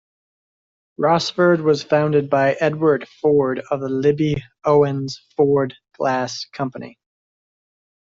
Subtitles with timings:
[0.99, 6.97] Rossford was founded by Edward Ford of the Libbey-Owens-Ford Glass Company.